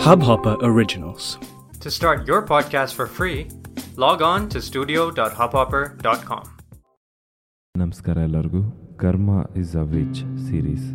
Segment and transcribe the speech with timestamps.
[0.00, 1.24] Hubhopper Originals.
[1.80, 3.38] To start your podcast for free,
[3.96, 6.44] log on to studio.hubhopper.com.
[7.74, 8.62] ನಮಸ್ಕಾರ ಎಲ್ಲರಿಗೂ
[8.96, 10.86] karma is a witch series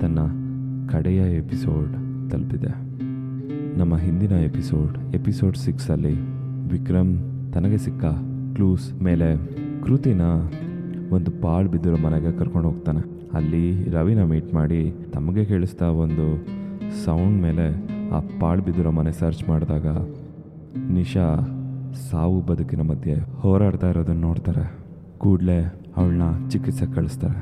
[0.00, 0.20] ತನ್ನ
[0.92, 1.92] ಕಡೆಯ episode
[2.30, 2.72] ತಲುಪಿದೆ
[3.76, 6.14] ನಮ್ಮ ಹಿಂದಿನ ಎಪಿಸೋಡ್ ಎಪಿಸೋಡ್ ಸಿಕ್ಸಲ್ಲಿ
[6.72, 7.12] ವಿಕ್ರಮ್
[7.54, 8.04] ತನಗೆ ಸಿಕ್ಕ
[8.54, 9.30] ಕ್ಲೂಸ್ ಮೇಲೆ
[9.84, 10.22] ಕೃತಿನ
[11.10, 13.02] ಒಂದು ಪಾಳು ಬಿದ್ದಿರೋ ಮನೆಗೆ ಕರ್ಕೊಂಡು ಹೋಗ್ತಾನೆ
[13.36, 14.82] ಅಲ್ಲಿ ರವಿನ ಮೀಟ್ ಮಾಡಿ
[15.12, 16.26] ತಮಗೆ ಕೇಳಿಸ್ತಾ ಒಂದು
[17.04, 17.66] ಸೌಂಡ್ ಮೇಲೆ
[18.14, 19.86] ಆ ಪಾಳು ಬಿದ್ದಿರೋ ಮನೆ ಸರ್ಚ್ ಮಾಡಿದಾಗ
[20.90, 21.26] ನಿಶಾ
[22.10, 24.72] ಸಾವು ಬದುಕಿನ ಮಧ್ಯೆ ಹೋರಾಡ್ತಾ ಇರೋದನ್ನು ನೋಡ್ತಾರೆ.
[25.18, 25.58] ಕೂಡಲೇ
[25.96, 27.40] ಅವಳನ್ನ ಚಿಕಿತ್ಸೆ ಕಳಿಸ್ತಾರೆ.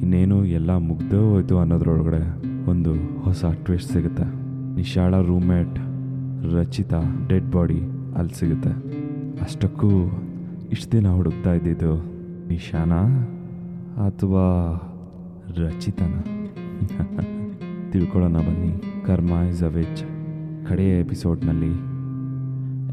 [0.00, 2.22] ಇನ್ನೇನು ಎಲ್ಲ ಮುಗ್ದೇ ಹೋಯ್ತು ಅನ್ನೋದ್ರೊಳಗಡೆ
[2.70, 4.24] ಒಂದು ಹೊಸ ಟ್ವಿಸ್ಟ್ ಸಿಗುತ್ತೆ.
[4.76, 5.78] ನಿಶಾಳ ರೂಮ್ಮೇಟ್
[6.54, 7.80] ರಚಿತಾ ಡೆಡ್ ಬಾಡಿ
[8.16, 8.72] ಅಲ್ಲಿ ಸಿಗುತ್ತೆ.
[9.40, 9.90] ಅಷ್ಟಕ್ಕೂ
[10.70, 11.96] ಇಷ್ಟು ದಿನ ಹುಡುಕ್ತಾ ಇದ್ದಿದ್ದು
[12.48, 13.02] ನಿಶಾನಾ
[14.06, 14.46] ಅಥವಾ
[15.56, 16.14] ರಚಿತನ?
[17.92, 19.06] ತಿಳ್ಕೊಳ್ಳೋಣ ಬನ್ನಿ.
[19.06, 20.04] ಕರ್ಮ ಇಸ್ ಅ ವೆಜ್
[20.68, 21.72] ಕಡೆಯ ಎಪಿಸೋಡ್ನಲ್ಲಿ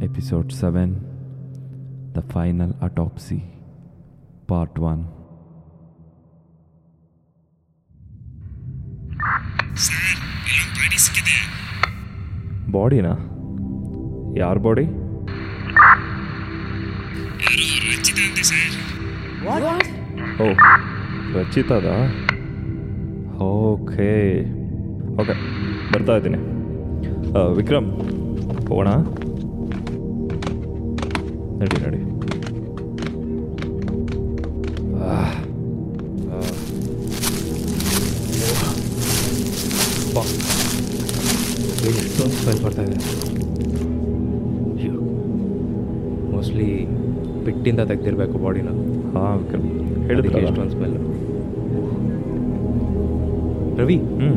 [0.06, 0.95] episode seven
[2.16, 3.39] the final autopsy
[4.47, 5.03] part one.
[12.72, 13.12] ಬಾಡಿನಾ?
[14.38, 14.86] ಯಾರ ಬಾಡಿ?
[20.44, 20.53] ಓ
[21.39, 21.86] ರಚಿತದ?
[23.41, 24.64] ಓಕೆ.
[25.21, 25.33] ಓಕೆ
[25.94, 26.39] ಬರ್ತಾ ಇದ್ದೀನಿ.
[27.59, 27.88] ವಿಕ್ರಮ್
[28.69, 28.89] ಹೋಗೋಣ?
[31.61, 32.02] ನಡಿ ನಡಿ.
[41.89, 42.97] ಎಷ್ಟೊಂದು ಸ್ಮೆಲ್ ಬರ್ತಾ ಇದೆ
[46.33, 46.69] ಮೋಸ್ಟ್ಲಿ
[47.45, 48.69] ಪಿಟ್ಟಿಂದ ತೆಗ್ದಿರ್ಬೇಕು ಬಾಡಿನ.
[49.16, 49.66] ಹಾಂ ವಿಕ್ರಮ್.
[50.07, 50.95] ಹೇಳಿದ್ರೆ ಎಷ್ಟೊಂದು ಸ್ಮೆಲ್
[53.79, 54.33] ರವಿ ಹ್ಞೂ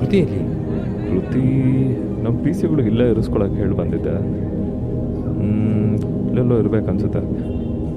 [0.00, 0.40] ಕೃತಿಯಲ್ಲಿ
[1.08, 1.44] ಕೃತಿ
[2.24, 4.14] ನಮ್ಮ ಪಿ ಸಿಗಳು ಇಲ್ಲೇ ಇರಿಸ್ಕೊಳಕ್ಕೆ ಹೇಳಿ ಬಂದಿದ್ದೆ.
[5.38, 5.94] ಹ್ಮ್,
[6.28, 7.22] ಇಲ್ಲೆಲ್ಲೋ ಇರ್ಬೇಕು ಅನ್ಸುತ್ತೆ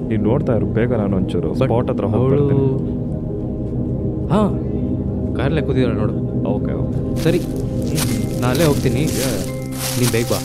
[0.08, 2.66] ನೀವು ನೋಡ್ತಾ ಇರು ಬೇಗ ನಾನು ಒಂಚೂರು ಸ್ಪಾಟ್ ಹತ್ರ ಅವಳು ಹೋಗ್ಬಿಡ್ತೀನಿ
[4.32, 4.52] ಹಾಂ
[5.38, 6.14] ಕಾರ್ಲೆ ಕೂತಿದ್ದಾಳೆ ನೋಡು.
[6.48, 7.40] ಓಕೆ ಓಕೆ ಸರಿ
[8.40, 9.02] ನಾ ಅಲ್ಲೇ ಹೋಗ್ತೀನಿ.
[9.98, 10.38] ನೀನು ಬೇಗ ಬಾ.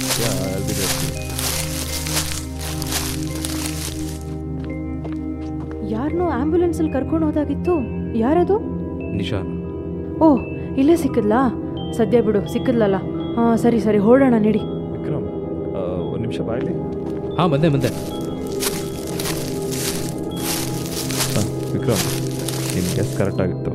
[5.89, 7.73] ಯಾರನ್ನೂ ಆಂಬ್ಯುಲೆನ್ಸಲ್ಲಿ ಕರ್ಕೊಂಡು ಹೋದಾಗಿತ್ತು?
[8.15, 8.55] ಯಾರದು?
[9.13, 9.49] ನಿಶಾನ್.
[10.21, 10.41] ಓಹ್
[10.79, 11.39] ಇಲ್ಲೇ ಸಿಕ್ಕಿದ್ಲಾ?
[11.97, 12.97] ಸದ್ಯ ಬಿಡು ಸಿಕ್ಕಿದ್ಲಲ್ಲ.
[13.35, 14.61] ಹಾಂ ಸರಿ ಸರಿ ಹೊರಡೋಣ ನಡಿ.
[14.95, 15.27] ವಿಕ್ರಮ್
[16.11, 16.73] ಒಂದು ನಿಮಿಷ ಬಾಯ್ಲಿ
[17.37, 17.89] ಹಾಂ ಬಂದೆ ಬಂದೆ.
[21.33, 22.03] ಹಾಂ ವಿಕ್ರಮ್
[22.73, 23.71] ನಿಮ್ಮ ಗೆಸ್ ಕರೆಕ್ಟ್ ಆಗಿತ್ತು.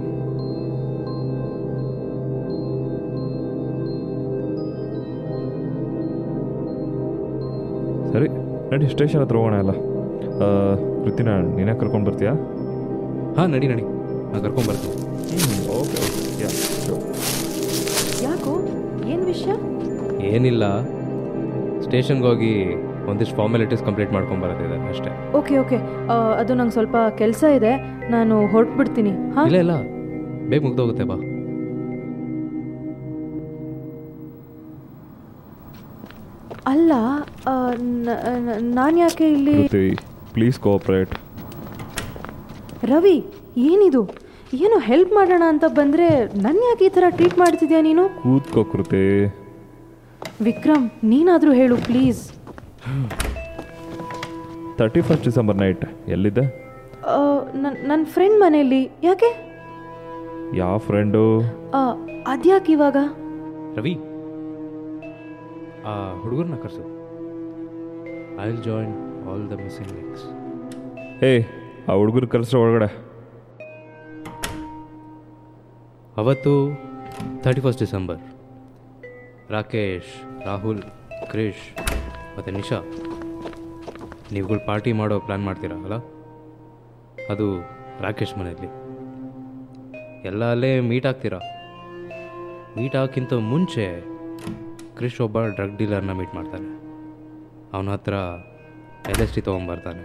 [8.13, 8.29] ಸರಿ
[8.73, 9.73] ನಡಿ ಸ್ಟೇಷನ್ ಹತ್ರ ಹೋಗೋಣ ಎಲ್ಲ.
[11.05, 12.35] ಕೃತಿನ ನೀನೇ ಕರ್ಕೊಂಡು ಬರ್ತೀಯಾ?
[13.39, 13.85] ಹಾಂ ನಡಿ ನಡಿ.
[14.31, 15.04] ನಾನು ಕರ್ಕೊಂಬರ್ತೀನಿ ಓಕೆ
[18.27, 18.53] ಯಾಕೋ?
[19.13, 19.55] ಏನು ವಿಷಯ?
[20.33, 20.65] ಏನಿಲ್ಲ.
[21.87, 22.53] ಸ್ಟೇಷನ್ಗೆ ಹೋಗಿ
[23.11, 25.11] ಒಂದಿಷ್ಟು ಫಾರ್ಮಾಲಿಟೀಸ್ ಕಂಪ್ಲೀಟ್ ಮಾಡ್ಕೊಂಬರೋದಿದೆ ಅಷ್ಟೇ.
[25.39, 25.79] Okay okay.
[26.41, 27.73] ಅದು ನಂಗೆ ಸ್ವಲ್ಪ ಕೆಲಸ ಇದೆ.
[28.15, 29.13] ನಾನು ಹೊರಟ್ಬಿಡ್ತೀನಿ.
[29.37, 29.47] ಹಾಂ?
[29.51, 29.75] ಇಲ್ಲ ಇಲ್ಲ.
[30.51, 31.17] ಬೇಗ ಮುಗ್ದೋಗುತ್ತೆ ಬಾ.
[36.73, 36.93] ಅಲ್ಲ
[38.79, 39.57] ನಾನು ಯಾಕೆ ಇಲ್ಲಿ?
[40.35, 41.13] ಪ್ಲೀಸ್ ಕೋಆಪ್ರೇಟ್
[42.93, 43.17] ರವಿ
[43.71, 44.03] ಏನಿದು?
[44.63, 46.07] ಏನೋ ಹೆಲ್ಪ್ ಮಾಡೋಣ ಅಂತ ಬಂದರೆ
[46.45, 48.05] ನನ್ನ ಯಾಕೆ ಈ ಥರ ಟ್ರೀಟ್ ಮಾಡ್ತಿದ್ಯಾ ನೀನು?
[48.23, 49.03] ಕೂತ್ಕೋ ಕೃತೆ.
[50.49, 52.21] ವಿಕ್ರಮ್ ನೀನಾದರೂ ಹೇಳು please
[54.79, 55.85] thirty first December night
[56.15, 56.45] ಎಲ್ಲಿದ್ದೆ
[57.63, 58.83] ನನ್ನ ನನ್ನ ಫ್ರೆಂಡ್ ಮನೆಯಲ್ಲಿ.
[59.09, 59.31] ಯಾಕೆ?
[60.61, 61.23] ಯಾವ ಫ್ರೆಂಡು
[62.33, 62.99] ಅದ್ಯಾಕೆ ಇವಾಗ?
[63.79, 63.95] ರವಿ
[65.91, 66.85] ಆ ಹುಡುಗರನ್ನ ಕರ್ಸು.
[68.43, 68.95] I will join
[69.31, 70.27] all the missing links
[71.31, 71.43] ಏಯ್
[71.89, 72.89] ಆ ಹುಡುಗರು ಕರೆಸೋ ಒಳಗಡೆ.
[76.21, 76.51] ಅವತ್ತು
[77.45, 78.21] thirty first December
[79.55, 80.13] Rakesh,
[80.49, 80.83] Rahul
[81.31, 81.65] Krish
[82.35, 82.79] ಮತ್ತು ನಿಶಾ,
[84.35, 85.97] ನೀವುಗಳು ಪಾರ್ಟಿ ಮಾಡೋ ಪ್ಲ್ಯಾನ್ ಮಾಡ್ತೀರಾ ಅಲ್ಲ
[87.33, 87.47] ಅದು
[88.05, 88.71] ರಾಕೇಶ್ ಮನೆಯಲ್ಲಿ.
[90.31, 91.41] ಎಲ್ಲ ಅಲ್ಲೇ ಮೀಟ್ ಆಗ್ತೀರಾ?
[92.77, 93.87] ಮೀಟ್ ಆಗೋಕ್ಕಿಂತ ಮುಂಚೆ
[94.99, 96.71] ಕ್ರಿಶ್ ಒಬ್ಬ ಡ್ರಗ್ ಡೀಲರ್ನ ಮೀಟ್ ಮಾಡ್ತಾನೆ.
[97.75, 98.15] ಅವನ ಹತ್ರ
[99.13, 100.05] L S D ತೊಗೊಂಬರ್ತಾನೆ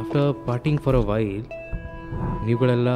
[0.00, 1.44] after parting for a while
[2.46, 2.90] ನೀವುಗಳೆಲ್ಲ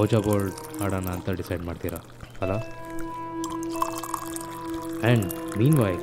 [0.00, 0.52] ouija board
[0.84, 1.98] ಆಡೋಣ ಅಂತ ಡಿಸೈಡ್ ಮಾಡ್ತೀರಾ?
[2.42, 2.52] ಅಲ್ಲ
[5.06, 5.26] ಆ್ಯಂಡ್
[5.58, 5.98] ಮೀನ್ ವಾಯ್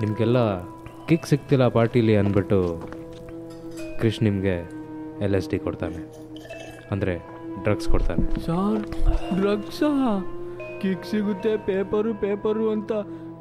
[0.00, 0.38] ನಿಮಗೆಲ್ಲ
[1.08, 2.58] ಕಿಕ್ ಸಿಗ್ತಿಲ್ಲ ಪಾರ್ಟಿಲಿ ಅಂದ್ಬಿಟ್ಟು
[4.00, 4.56] ಕೃಷ್ಣ ನಿಮಗೆ
[5.24, 6.00] ಎಲ್ ಎಸ್ ಡಿ ಕೊಡ್ತಾನೆ.
[6.92, 7.14] ಅಂದರೆ
[7.64, 8.24] ಡ್ರಗ್ಸ್ ಕೊಡ್ತಾನೆ.
[8.46, 8.80] ಸರ್
[9.40, 9.90] ಡ್ರಗ್ಸಾ
[10.82, 12.92] ಕಿಕ್ ಸಿಗುತ್ತೆ ಪೇಪರು ಪೇಪರು ಅಂತ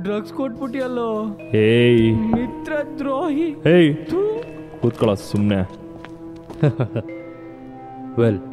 [0.01, 1.09] ಡ್ರಗ್ಸ್ ಕೊಟ್ಬಿಟ್ಟಿಯಲ್ಲೋ
[1.65, 3.91] ಏಯ್ ಮಿತ್ರ ದ್ರೋಹಿ ಏಯ್
[4.81, 5.61] ಕೂತ್ಕೊಳ್ಳೋ ಸುಮ್ಮನೆ
[8.21, 8.41] ವೆಲ್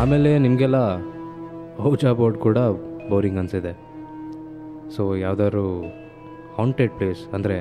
[0.00, 0.78] ಆಮೇಲೆ ನಿಮಗೆಲ್ಲ
[1.82, 2.58] ಹೌಜಾ ಬೋರ್ಡ್ ಕೂಡ
[3.10, 3.72] ಬೋರಿಂಗ್ ಅನಿಸಿದೆ.
[4.94, 5.66] ಸೊ ಯಾವುದಾದ್ರು
[6.56, 7.56] ಹಾಂಟೆಡ್ ಪ್ಲೇಸ್ ಅಂದರೆ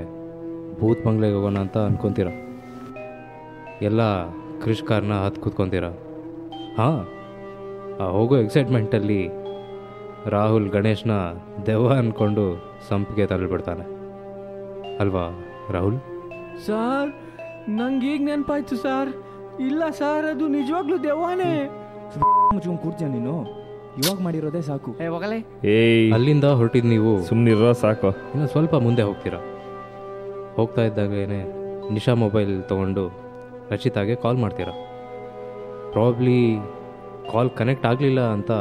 [0.80, 2.30] ಭೂತ್ ಬಂಗ್ಲೆಗೆ ಹೋಗೋಣ ಅಂತ ಅಂದ್ಕೊತೀರ
[3.90, 4.02] ಎಲ್ಲ
[4.64, 5.86] ಕ್ರಿಶ್ ಕಾರ್ನ ಹತ್ತು ಕೂತ್ಕೊತೀರ?
[6.80, 6.98] ಹಾಂ
[8.18, 9.22] ಹೋಗೋ ಎಕ್ಸೈಟ್ಮೆಂಟಲ್ಲಿ
[10.36, 11.12] ರಾಹುಲ್ ಗಣೇಶ್ನ
[11.68, 12.46] ದೆವ್ವ ಅಂದ್ಕೊಂಡು
[12.90, 13.86] ಸಂಪಿಗೆ ತಳ್ಳಿಬಿಡ್ತಾನೆ.
[15.02, 15.26] ಅಲ್ವಾ
[15.76, 16.00] ರಾಹುಲ್?
[16.66, 17.10] ಸರ್
[17.80, 19.12] ನಂಗೆ ಈಗ ನೆನಪಾಯ್ತು ಸರ್.
[19.68, 21.54] ಇಲ್ಲ ಸರ್, ಅದು ನಿಜವಾಗ್ಲೂ ದೆವ್ವಾನೇ.
[22.20, 23.42] ಮುಚ್ಕೊಂಡು ಕೂರ್ತೀಯ ನೀನು?
[23.98, 25.04] ಇವಾಗ ಮಾಡಿರೋದೇ ಸಾಕು.
[25.04, 25.68] ಏ ಹೋಗಲೇ.
[25.68, 26.14] ಏಯ್.
[26.14, 27.24] ಅಲ್ಲಿಂದ ಹೊರಟಿದ್ದು ನೀವು?
[27.24, 28.08] ಸುಮ್ಮನಿರೋ ಸಾಕು.
[28.08, 29.38] ಇನ್ನು ಸ್ವಲ್ಪ ಮುಂದೆ ಹೋಗ್ತೀರಾ?
[30.56, 31.44] ಹೋಗ್ತಾ ಇದ್ದಾಗೇನೆ
[31.94, 33.12] ನಿಶಾ ಮೊಬೈಲ್ ತೊಗೊಂಡು
[33.70, 34.72] ರಚಿತಾಗೆ ಕಾಲ್ ಮಾಡ್ತೀರಾ?
[35.92, 36.58] ಪ್ರಾಬ್ಲಿ
[37.32, 38.52] ಕಾಲ್ ಕನೆಕ್ಟ್ ಆಗಲಿಲ್ಲ ಅಂತ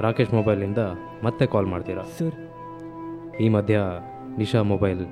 [0.00, 0.78] ರಾಕೇಶ್ ಮೊಬೈಲಿಂದ
[1.22, 2.02] ಮತ್ತೆ ಕಾಲ್ ಮಾಡ್ತೀರಾ?
[2.02, 2.34] ಸರ್.
[3.40, 3.80] ಈ ಮಧ್ಯ
[4.38, 5.06] ನಿಶಾ ಮೊಬೈಲ್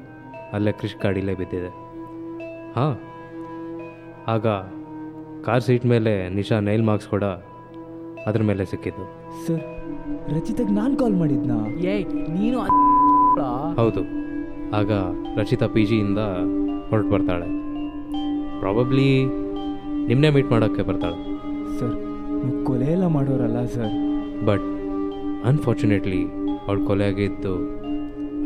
[0.53, 1.69] ಅಲ್ಲೇ ಕ್ರಿಶ್ ಗಾಡಿಲೇ ಬಿದ್ದಿದೆ.
[2.73, 2.99] ಹಾಂ.
[4.29, 4.47] ಆಗ
[5.47, 7.25] ಕಾರ್ ಸೀಟ್ ಮೇಲೆ ನಿಶಾ ನೈಲ್ ಮಾರ್ಕ್ಸ್ ಕೂಡ
[8.29, 9.05] ಅದ್ರ ಮೇಲೆ ಸಿಕ್ಕಿದ್ದು.
[9.47, 9.63] ಸರ್
[10.35, 11.59] ರಚಿತಾಗೆ ನಾನು ಕಾಲ್ ಮಾಡಿದ್ನಾ?
[11.93, 12.05] ಏಯ್
[12.39, 12.59] ನೀನು
[13.81, 14.03] ಹೌದು.
[14.77, 14.91] ಆಗ
[15.39, 16.19] ರಚಿತಾ ಪಿ ಜಿಯಿಂದ
[16.91, 17.49] ಹೊರಟು ಬರ್ತಾಳೆ.
[18.61, 19.09] ಪ್ರಾಬಬ್ಲಿ
[20.09, 21.19] ನಿಮ್ಮನ್ನೇ ಮೀಟ್ ಮಾಡೋಕ್ಕೆ ಬರ್ತಾಳೆ.
[21.79, 21.95] ಸರ್
[22.45, 23.95] ನೀವು ಕೊಲೆ ಎಲ್ಲ ಮಾಡೋರಲ್ಲ ಸರ್.
[24.47, 24.67] ಬಟ್
[25.47, 26.23] ಅನ್ಫಾರ್ಚುನೇಟ್ಲಿ
[26.67, 27.55] ಅವಳು ಕೊಲೆ ಆಗಿದ್ದು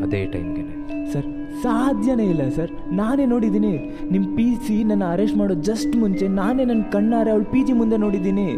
[0.05, 0.65] ಅದೇ ಟೈಮ್ಗೆ
[1.13, 1.29] ಸರ್
[1.65, 2.71] ಸಾಧ್ಯನೇ ಇಲ್ಲ ಸರ್
[3.01, 3.73] ನಾನೇ ನೋಡಿದ್ದೀನಿ.
[4.13, 7.97] ನಿಮ್ಮ ಪಿ ಸಿ ನನ್ನ ಅರೆಸ್ಟ್ ಮಾಡೋ ಜಸ್ಟ್ ಮುಂಚೆ ನಾನೇ ನನ್ನ ಕಣ್ಣಾರೆ ಅವಳು ಪಿ ಜಿ ಮುಂದೆ
[8.05, 8.49] ನೋಡಿದ್ದೀನಿ.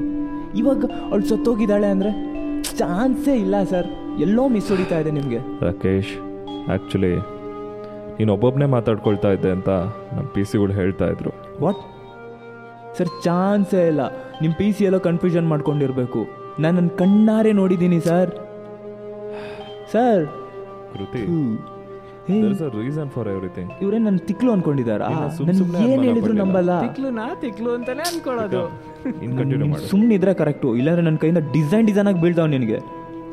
[0.61, 2.13] ಇವಾಗ ಅವಳು ಸತ್ತೋಗಿದ್ದಾಳೆ ಅಂದರೆ
[2.81, 3.89] ಚಾನ್ಸೇ ಇಲ್ಲ ಸರ್
[4.27, 5.41] ಎಲ್ಲೋ ಮಿಸ್ ಹೊಡಿತಾ ಇದೆ ನಿಮಗೆ.
[5.69, 6.13] ರಾಕೇಶ್
[6.73, 7.15] ಆ್ಯಕ್ಚುಲಿ
[8.19, 9.71] ನೀನು ಒಬ್ಬೊಬ್ಬನೇ ಮಾತಾಡ್ಕೊಳ್ತಾ ಇದ್ದೆ ಅಂತ
[10.15, 11.33] ನಮ್ಮ ಪಿ ಸಿಗಳು ಹೇಳ್ತಾ ಇದ್ರು.
[11.65, 11.83] ವಾಟ್
[12.99, 14.03] ಸರ್ ಚಾನ್ಸೇ ಇಲ್ಲ.
[14.43, 16.23] ನಿಮ್ಮ ಪಿ ಸಿ ಎಲ್ಲೋ ಕನ್ಫ್ಯೂಷನ್ ಮಾಡ್ಕೊಂಡಿರಬೇಕು.
[16.63, 18.33] ನಾನು ನನ್ನ ಕಣ್ಣಾರೆ ನೋಡಿದ್ದೀನಿ sir
[19.93, 20.25] sir
[20.95, 21.23] Kriti.
[22.29, 22.43] Hey.
[22.43, 24.51] There is a reason for everything ಇವರೇ ನನ್ನ ತಿಕ್ಲು
[25.37, 26.33] ಸುಮ್ನೆ ಏನ್ ಹೇಳಿದ್ರು.
[26.33, 26.81] ನಂಬಲ್ಲ.
[26.81, 28.63] ತಿಕ್ಲು ನಾ ತಿಕ್ಲು ಅಂತಾನೆ ಅನ್ಕೊಳ್ಳೋದು.
[29.25, 29.83] ಇನ್ ಕಂಟಿನ್ಯೂ ಮಾಡು.
[29.83, 32.79] ಸುಮ್ಮನಿದ್ರೆ ಕರೆಕ್ಟು ಇಲ್ಲಾಂದ್ರೆ ನನ್ನ ಕೈಯಿಂದ ಡಿಸೈನ್ ಡಿಸೈನ್ ಆಗಿ ಬೀಳ್ತಾವ್ ನಿನಗೆ.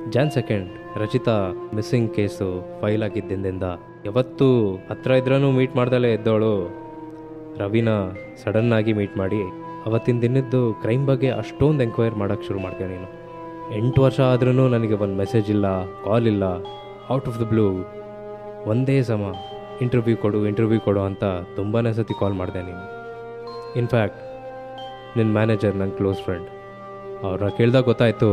[0.10, 1.36] John second Rachita
[1.76, 3.64] missing case file ಆಗಿದ್ದಿಂದ
[4.06, 4.48] ಯಾವತ್ತೂ
[4.90, 6.54] ಹತ್ರ ಇದ್ರೂ ಮೀಟ್ ಮಾಡ್ದಲೇ ಎದ್ದವಳು
[7.58, 7.90] ರವಿನ
[8.44, 9.42] ಸಡನ್ ಆಗಿ ಮೀಟ್ ಮಾಡಿ
[9.86, 13.10] ಅವತ್ತಿನ ದಿನದ್ದು ಕ್ರೈಮ್ ಬಗ್ಗೆ ಅಷ್ಟೊಂದು ಎಂಕ್ವೈರ್ ಮಾಡೋಕ್ಕೆ ಶುರು ಮಾಡ್ತೇನೆ ನೀನು.
[13.78, 16.44] ಎಂಟು ವರ್ಷ ಆದ್ರೂ ನನಗೆ ಒಂದು ಮೆಸೇಜ್ ಇಲ್ಲ ಕಾಲ್ ಇಲ್ಲ.
[17.10, 17.68] ಔಟ್ ಆಫ್ ದ ಬ್ಲೂ
[18.70, 19.34] ಒಂದೇ ಸಮ
[19.82, 21.24] ಇಂಟರ್ವ್ಯೂ ಕೊಡು ಇಂಟರ್ವ್ಯೂ ಕೊಡು ಅಂತ
[21.56, 22.86] ತುಂಬಾ ಸತಿ ಕಾಲ್ ಮಾಡಿದೆ ನೀನು.
[23.76, 24.20] ಇನ್ಫ್ಯಾಕ್ಟ್
[25.18, 26.50] ನಿನ್ನ ಮ್ಯಾನೇಜರ್ ನನ್ನ ಕ್ಲೋಸ್ ಫ್ರೆಂಡ್
[27.26, 28.30] ಅವ್ರನ್ನ ಕೇಳ್ದಾಗ ಗೊತ್ತಾಯಿತು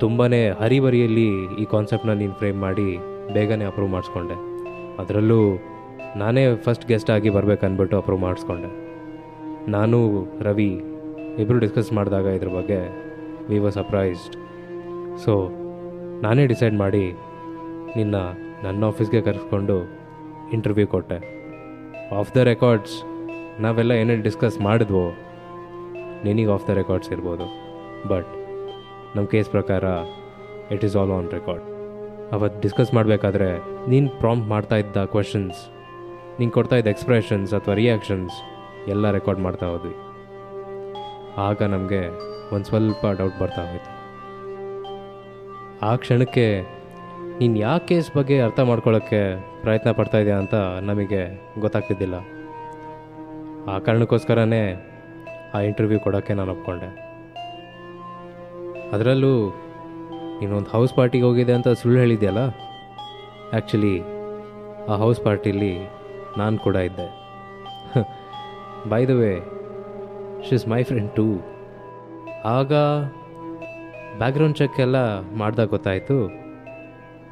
[0.00, 0.26] ತುಂಬಾ
[0.60, 2.88] ಹರಿವರಿಯಲ್ಲಿ ಈ ಕಾನ್ಸೆಪ್ಟನ್ನ ನೀನು ಫ್ರೇಮ್ ಮಾಡಿ
[3.32, 4.36] ಬೇಗನೆ ಅಪ್ರೂವ್ ಮಾಡಿಸ್ಕೊಂಡೆ.
[5.02, 5.40] ಅದರಲ್ಲೂ
[6.16, 8.70] ನಾನೇ ಫಸ್ಟ್ ಗೆಸ್ಟ್ ಆಗಿ ಬರ್ಬೇಕನ್ಬಿಟ್ಟು ಅಪ್ರೂವ್ ಮಾಡಿಸ್ಕೊಂಡೆ.
[9.70, 9.98] ನಾನು
[10.40, 10.72] ರವಿ
[11.38, 12.80] ಇಬ್ಬರು ಡಿಸ್ಕಸ್ ಮಾಡಿದಾಗ ಇದ್ರ ಬಗ್ಗೆ
[13.48, 14.36] ವಿ ವಾಸ್ ಸರ್ಪ್ರೈಸ್ಡ್
[15.24, 15.32] ಸೊ
[16.22, 17.04] ನಾನೇ ಡಿಸೈಡ್ ಮಾಡಿ
[17.96, 18.16] ನಿನ್ನ
[18.64, 19.76] ನನ್ನ ಆಫೀಸ್ಗೆ ಕರೆಸ್ಕೊಂಡು
[20.52, 21.18] ಇಂಟರ್ವ್ಯೂ ಕೊಟ್ಟೆ.
[22.18, 22.94] ಆಫ್ ದ ರೆಕಾರ್ಡ್ಸ್
[23.60, 25.10] ನಾವೆಲ್ಲ ಏನೇನು ಡಿಸ್ಕಸ್ ಮಾಡಿದ್ವೋ,
[26.24, 27.46] ನಿನಗೆ ಆಫ್ ದ ರೆಕಾರ್ಡ್ಸ್ ಇರ್ಬೋದು.
[28.08, 28.30] ಬಟ್
[29.16, 29.84] ನಮ್ಮ ಕೇಸ್ ಪ್ರಕಾರ
[30.72, 31.62] it is all on record
[32.34, 33.50] ಅವತ್ತು ಡಿಸ್ಕಸ್ ಮಾಡಬೇಕಾದ್ರೆ,
[33.90, 35.58] ನೀನು ಪ್ರಾಂಪ್ಟ್ ಮಾಡ್ತಾ ಇದ್ದ ಕ್ವೆಶನ್ಸ್
[36.38, 38.32] ನೀನು ಕೊಡ್ತಾ ಇದ್ದ ಎಕ್ಸ್ಪ್ರೆಷನ್ಸ್ ಅಥವಾ ರಿಯಾಕ್ಷನ್ಸ್
[38.88, 39.94] ಎಲ್ಲ ರೆಕಾರ್ಡ್ ಮಾಡ್ತಾ ಹೋದ್ವಿ.
[41.36, 42.02] ಆಗ ನಮಗೆ
[42.54, 43.90] ಒಂದು ಸ್ವಲ್ಪ ಡೌಟ್ ಬರ್ತಾ ಹೋಯ್ತು.
[45.86, 46.73] ಆ ಕ್ಷಣಕ್ಕೆ
[47.38, 49.20] ನೀನು ಯಾವ ಕೇಸ್ ಬಗ್ಗೆ ಅರ್ಥ ಮಾಡ್ಕೊಳ್ಳೋಕ್ಕೆ
[49.62, 50.56] ಪ್ರಯತ್ನ ಪಡ್ತಾ ಇದೆಯಾ ಅಂತ
[50.88, 51.22] ನಮಗೆ
[51.60, 52.16] ಗೊತ್ತಾಗ್ತಿದ್ದಿಲ್ಲ.
[53.70, 54.60] ಆ ಕಾರಣಕ್ಕೋಸ್ಕರನೇ
[55.54, 56.88] ಆ ಇಂಟರ್ವ್ಯೂ ಕೊಡೋಕ್ಕೆ ನಾನು ಒಪ್ಕೊಂಡೆ.
[58.94, 59.32] ಅದರಲ್ಲೂ
[60.38, 62.44] ನೀನೊಂದು ಹೌಸ್ ಪಾರ್ಟಿಗೆ ಹೋಗಿದೆ ಅಂತ ಸುಳ್ಳು ಹೇಳಿದೆಯಲ್ಲ?
[63.52, 63.96] ಆ್ಯಕ್ಚುಲಿ
[64.90, 65.74] ಆ ಹೌಸ್ ಪಾರ್ಟಿಲಿ
[66.40, 67.08] ನಾನು ಕೂಡ ಇದ್ದೆ.
[68.92, 69.32] By the way
[70.48, 71.28] she's my friend too
[72.56, 72.72] ಆಗ
[74.22, 74.96] ಬ್ಯಾಕ್ಗ್ರೌಂಡ್ ಚೆಕ್ ಎಲ್ಲ
[75.42, 76.43] ಮಾಡ್ದಾಗ ಗೊತ್ತಾಯಿತು.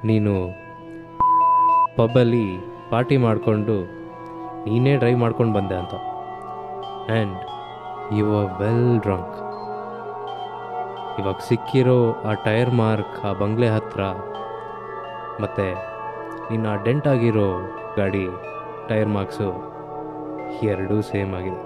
[0.04, 0.32] ನೀನು
[1.96, 2.46] ಪಬ್ಬಲ್ಲಿ
[2.90, 3.74] ಪಾರ್ಟಿ ಮಾಡಿಕೊಂಡು
[4.64, 5.94] ನೀನೇ ಡ್ರೈವ್ ಮಾಡ್ಕೊಂಡು ಬಂದೆ ಅಂತ.
[7.14, 7.38] And
[8.18, 9.36] you are well drunk
[11.20, 14.02] ಇವಾಗ ಸಿಕ್ಕಿರೋ ಆ ಟೈರ್ ಮಾರ್ಕ್ ಆ ಬಂಗ್ಲೆ ಹತ್ರ
[15.42, 15.66] ಮತ್ತು
[16.50, 17.48] ನಿನ್ನ ಡೆಂಟ್ ಆಗಿರೋ
[17.96, 18.24] ಗಾಡಿ
[18.88, 19.48] ಟೈರ್ ಮಾರ್ಕ್ಸು
[20.62, 21.60] ಎರಡೂ ಸೇಮ್ ಆಗಿದೆ.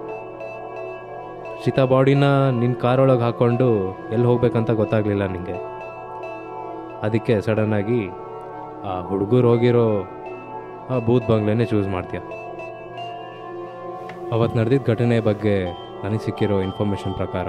[1.65, 3.69] ಶೀತಾ ಬಾಡಿನ ನಿನ್ನ ಕಾರೊಳಗೆ ಹಾಕ್ಕೊಂಡು
[4.13, 5.59] ಎಲ್ಲಿ ಹೋಗ್ಬೇಕಂತ ಗೊತ್ತಾಗಲಿಲ್ಲ ನಿನಗೆ
[7.03, 8.01] ಅದಕ್ಕೆ ಸಡನ್ನಾಗಿ
[8.85, 10.03] ಆ ಹುಡುಗರು ಹೋಗಿರೋ
[10.91, 12.21] ಆ ಬೂತ್ ಬಂಗ್ಲೆನೇ ಚೂಸ್ ಮಾಡ್ತೀಯ?
[14.33, 15.65] ಅವತ್ತು ನಡೆದಿದ್ದ ಘಟನೆ ಬಗ್ಗೆ
[16.05, 17.49] ನನಗೆ ಸಿಕ್ಕಿರೋ ಇನ್ಫಾರ್ಮೇಷನ್ ಪ್ರಕಾರ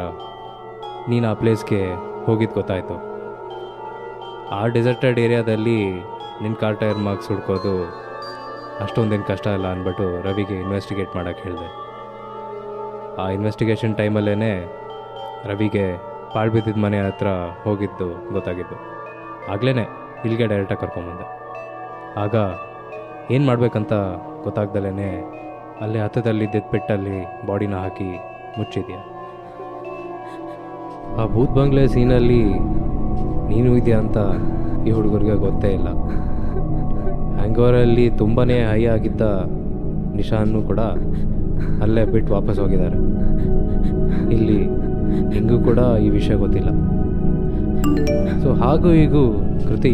[1.10, 1.94] ನೀನು ಆ ಪ್ಲೇಸ್ಗೆ
[2.26, 2.96] ಹೋಗಿದ್ದು ಗೊತ್ತಾಯಿತು.
[4.50, 5.94] ಆ ಡೆಸರ್ಟೆಡ್ ಏರಿಯಾದಲ್ಲಿ
[6.42, 7.86] ನಿನ್ನ ಕಾರ್ ಟೈರ್ ಮಾರ್ಕ್ಸ್ ಹುಡ್ಕೋದು
[8.80, 11.70] ಅಷ್ಟೊಂದೇನು ಕಷ್ಟ ಇಲ್ಲ ಅಂದ್ಬಿಟ್ಟು ರವಿಗೆ ಇನ್ವೆಸ್ಟಿಗೇಟ್ ಮಾಡೋಕ್ಕೆ ಹೇಳಿದೆ.
[13.22, 14.54] ಆ ಇನ್ವೆಸ್ಟಿಗೇಷನ್ ಟೈಮಲ್ಲೇ
[15.46, 15.98] ರವಿಗೆ
[16.34, 17.28] ಪಾಳ್ಬಿದ್ದಿದ್ದ ಮನೆ ಹತ್ರ
[17.64, 18.76] ಹೋಗಿದ್ದು ಗೊತ್ತಾಗಿದ್ದು.
[19.52, 21.26] ಆಗಲೇ ಇಲ್ಲಿಗೆ ಡೈರೆಕ್ಟಾಗಿ ಕರ್ಕೊಂಬಂದೆ
[22.20, 22.36] ಆಗ
[23.34, 23.94] ಏನು ಮಾಡಬೇಕಂತ
[24.44, 25.12] ಗೊತ್ತಾಗ್ದಲೇ
[25.82, 28.10] ಅಲ್ಲೇ ಹತ್ತದಲ್ಲಿದ್ದಿದ್ದ ಪೆಟ್ಟಲ್ಲಿ ಬಾಡಿನ ಹಾಕಿ
[28.58, 29.00] ಮುಚ್ಚಿದ್ಯಾ?
[31.22, 32.44] ಆ ಭೂತ್ ಬಂಗ್ಲೆ ಸೀನಲ್ಲಿ
[33.52, 34.18] ನೀನು ಇದೆಯಾ ಅಂತ
[34.88, 35.90] ಈ ಹುಡುಗರಿಗೆ ಗೊತ್ತೇ ಇಲ್ಲ.
[37.38, 39.22] ಹ್ಯಾಂಗೋರಲ್ಲಿ ತುಂಬಾ ಹೈ ಆಗಿದ್ದ
[40.16, 40.80] ನಿಶಾನ್ನು ಕೂಡ
[41.82, 42.98] ಅಲ್ಲೇ ಬಿಟ್ಟು ವಾಪಸ್ ಹೋಗಿದ್ದಾರೆ.
[44.36, 44.60] ಇಲ್ಲಿ
[45.34, 46.70] ಹೆಂಗೂ ಕೂಡ ಈ ವಿಷಯ ಗೊತ್ತಿಲ್ಲ.
[48.44, 49.24] ಸೊ ಹಾಗೂ ಹೀಗೂ
[49.70, 49.94] Kriti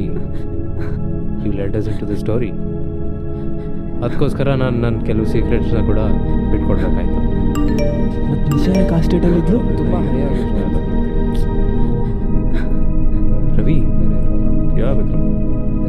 [1.45, 2.51] you let us into the story
[4.05, 5.99] ಅದಕ್ಕೋಸ್ಕರ ನಾನು ನನ್ನ ಕೆಲವು ಸೀಕ್ರೆಟ್ಸ್ನ ಕೂಡ
[6.51, 7.19] ಬಿಟ್ಕೊಡ್ಬೇಕಾಯ್ತು.
[8.29, 9.93] ಮತ್ತು ಆ ಸ್ಟೇಟಲ್ಲಿದ್ಲು ತುಂಬ
[13.57, 13.77] ರವಿ?
[14.81, 15.27] ಯಾ ವಿಕ್ರಮ್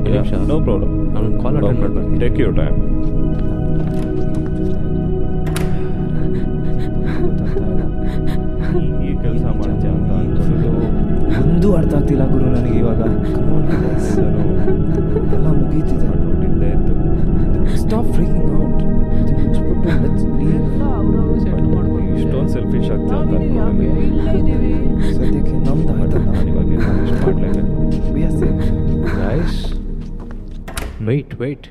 [0.07, 0.33] ನಿಮಿಷ.
[0.51, 0.93] No problem.
[1.15, 2.77] ನಾನು ಕಾಲ್ ಅಟೆಂಡ್ ಮಾಡ್ಬರ್ತೀನಿ ಟೇಕ್ ಯುವರ್ ಟೈಮ್
[9.07, 10.11] ಈ ಕೆಲಸ ಮಾಡ್ತೀಯ ಅಂತ
[11.45, 13.03] ಒಂದು ಅರ್ಥ ಆಗ್ತಿಲ್ಲ ಗುರು ನನಗೆ ಇವಾಗ.
[15.35, 16.95] ಎಲ್ಲ ಮುಗೀತಿದೆ ನೋಡಿದ್ದೇ ಇತ್ತು
[17.77, 18.83] ಸ್ಟಾಪ್ ಫ್ರೀಕಿಂಗ್ ಔಟ್
[22.17, 23.83] ಇಷ್ಟೊಂದು ಸೆಲ್ಫಿಶ್ ಆಗ್ತೀಯ ಅಂತ
[25.17, 26.29] ಸದ್ಯಕ್ಕೆ ನಮ್ದು ಆಯ್ತಲ್ಲ.
[26.45, 26.71] ಇವಾಗ
[29.21, 29.59] guys
[31.07, 31.67] wait wait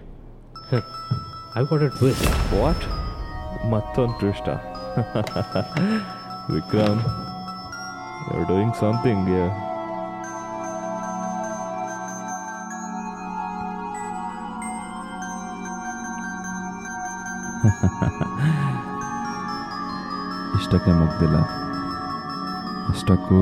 [1.56, 2.86] I got a twist what
[3.72, 4.48] ಮತ್ತೊಂದು twist
[6.54, 7.00] Vikram
[8.26, 9.24] you are doing something
[20.58, 21.38] ಇಷ್ಟಕ್ಕೆ ಮುಗ್ದಿಲ್ಲ.
[22.90, 23.40] ಅಷ್ಟಕ್ಕೂ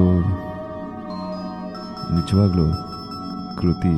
[2.16, 2.68] ನಿಜವಾಗ್ಲೂ
[3.62, 3.94] ಕೃತಿ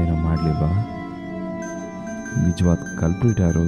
[0.00, 0.70] ಏನೋ ಮಾಡಲಿಲ್ವಾ
[2.46, 3.64] ನಿಜವಾದ ಕಲ್ಪ್ರಿಟ್ ಯಾರು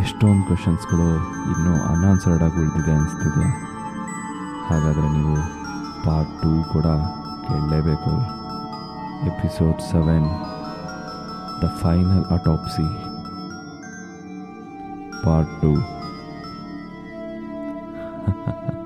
[0.00, 1.08] ಎಷ್ಟೊಂದು ಕ್ವಶನ್ಸ್ಗಳು
[1.52, 3.46] ಇನ್ನೂ ಅನ್ಆನ್ಸರ್ಡ್ ಆಗಿ ಉಳಿದಿದೆ ಅನಿಸ್ತಿದೆ.
[4.68, 5.36] ಹಾಗಾದರೆ ನೀವು
[6.04, 6.86] ಪಾರ್ಟ್ ಟೂ ಕೂಡ
[7.48, 8.12] ಕೇಳಲೇಬೇಕು.
[9.26, 10.28] Episode seven
[11.62, 13.09] the final autopsy
[15.22, 15.76] part 2